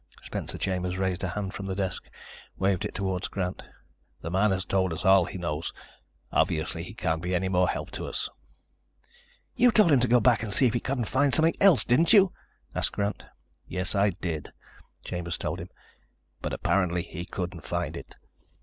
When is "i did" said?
13.93-14.51